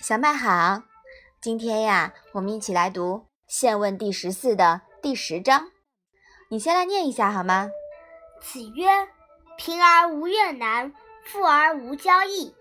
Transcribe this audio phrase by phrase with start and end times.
[0.00, 0.82] 小麦好，
[1.40, 5.70] 今天呀，我们一起来读《现问》第十四的第十章。
[6.48, 7.70] 你先来念一下好吗？
[8.40, 8.88] 子曰
[9.56, 10.92] ：“贫而无怨难，
[11.24, 12.54] 富而无骄逸。”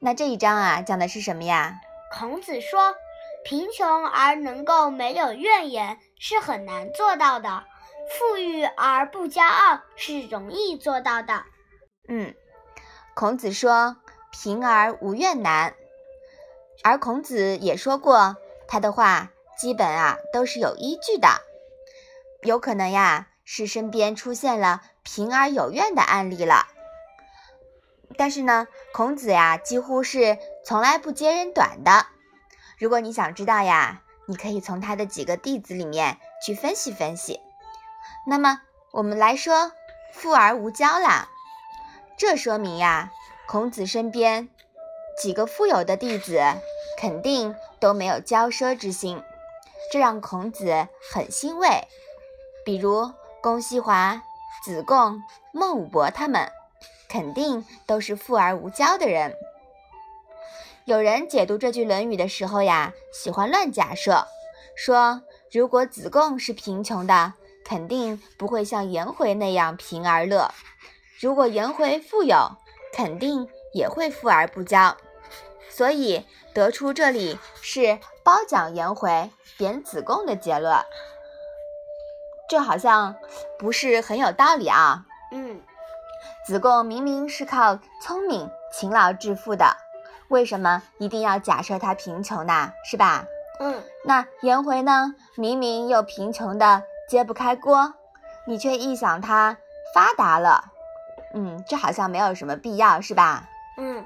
[0.00, 1.74] 那这一章啊，讲的是什么呀？
[2.10, 2.96] 孔子说，
[3.44, 7.64] 贫穷而能够没有怨言是很难做到的，
[8.10, 11.44] 富裕而不骄傲是容易做到的。
[12.08, 12.34] 嗯，
[13.16, 13.96] 孔子说，
[14.30, 15.74] 贫而无怨难。
[16.84, 18.36] 而孔子也说过，
[18.68, 21.28] 他的话基本啊都是有依据的。
[22.42, 26.66] 有可能呀是身边出现了贫而有怨的案例了。
[28.18, 32.04] 但是呢，孔子呀几乎是从来不揭人短的。
[32.76, 37.40] 如果你想知道呀，你可以从他的几个弟子里面去分析分析。
[38.26, 39.72] 那么我们来说
[40.12, 41.30] 富而无骄啦，
[42.18, 43.12] 这说明呀，
[43.48, 44.48] 孔子身边。
[45.18, 46.38] 几个富有的弟子
[46.98, 49.22] 肯定都没有骄奢之心，
[49.90, 51.88] 这让孔子很欣慰。
[52.66, 54.22] 比如公西华、
[54.62, 56.52] 子贡、孟武伯他们，
[57.08, 59.34] 肯定都是富而无骄的人。
[60.84, 64.26] 有人解读这句《论语》的时候呀，喜欢乱假设，
[64.76, 67.32] 说如果子贡是贫穷的，
[67.64, 70.50] 肯定不会像颜回那样贫而乐；
[71.18, 72.36] 如果颜回富有，
[72.96, 74.94] 肯定也会富而不骄。
[75.68, 80.74] 所以得出这里是褒奖颜回、贬子贡的结论，
[82.48, 83.14] 这好像
[83.58, 85.04] 不是很有道理啊。
[85.30, 85.60] 嗯，
[86.46, 89.76] 子贡明明是靠聪明、勤劳致富的，
[90.28, 92.72] 为什么一定要假设他贫穷呢？
[92.82, 93.26] 是吧？
[93.60, 95.14] 嗯，那颜回呢？
[95.34, 97.92] 明明又贫穷的揭不开锅，
[98.46, 99.58] 你却臆想他
[99.94, 100.72] 发达了。
[101.36, 103.48] 嗯，这好像没有什么必要，是吧？
[103.76, 104.04] 嗯。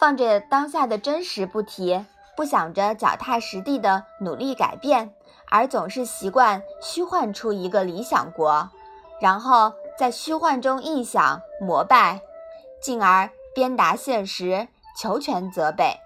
[0.00, 2.04] 放着当下的真实不提，
[2.36, 5.12] 不想着脚踏实地的努力改变，
[5.48, 8.68] 而总是习惯虚幻出一个理想国，
[9.20, 12.20] 然后在虚幻中臆想膜拜，
[12.80, 15.96] 进而鞭打现实，求全责备，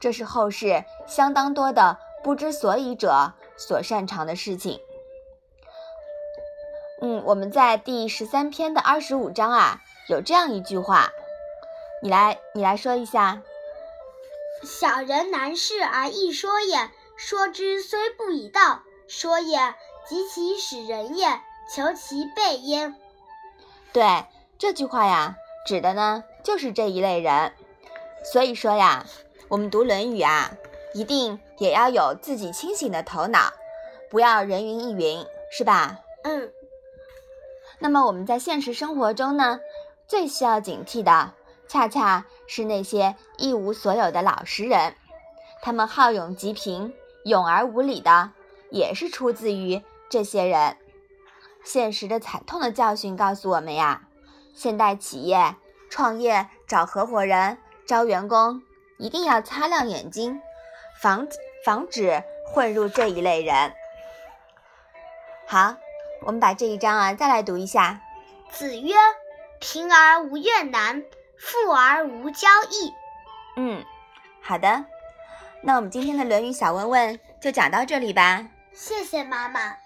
[0.00, 4.80] 这是后世相当多的不知所以者所擅长的事情。
[7.00, 11.10] 嗯，我们在第十三篇的二十五章啊，有这样一句话。
[12.02, 13.42] 你来，你来说一下。
[14.62, 19.58] 小人难事而易说也，说之虽不以道，说也
[20.08, 21.40] 及其使人也，
[21.74, 22.94] 求其备焉。
[23.92, 24.24] 对
[24.58, 27.52] 这句话呀，指的呢就是这一类人。
[28.22, 29.04] 所以说呀，
[29.48, 30.52] 我们读《论语》啊，
[30.94, 33.52] 一定也要有自己清醒的头脑，
[34.10, 35.98] 不要人云亦云，是吧？
[36.22, 36.50] 嗯。
[37.84, 39.60] 那么我们在现实生活中呢，
[40.08, 41.34] 最需要警惕的。
[41.68, 44.94] 恰恰是那些一无所有的老实人，
[45.60, 46.94] 他们好勇极平、
[47.26, 48.30] 勇而无礼的，
[48.70, 50.78] 也是出自于这些人。
[51.62, 54.08] 现实的惨痛的教训告诉我们呀，
[54.54, 55.54] 现代企业
[55.90, 58.62] 创业找合伙人、招员工，
[58.96, 60.40] 一定要擦亮眼睛，
[61.02, 61.28] 防
[61.66, 63.74] 防止混入这一类人。
[65.46, 65.76] 好，
[66.24, 68.00] 我们把这一章啊再来读一下。
[68.50, 68.94] 子曰
[69.60, 71.02] ：“贫而无怨难。”
[71.36, 72.94] 富而无骄易。
[73.56, 73.84] 嗯，
[74.40, 74.86] 好的，
[75.62, 78.46] 那我们今天的《论语》小问问就讲到这里吧。
[78.72, 79.83] 谢谢妈妈。